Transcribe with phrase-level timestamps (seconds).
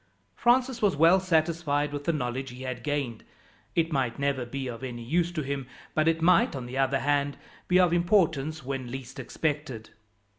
[0.35, 3.23] Francis was well satisfied with the knowledge he had gained.
[3.75, 7.01] It might never be of any use to him, but it might, on the other
[7.01, 9.91] hand, be of importance when least expected.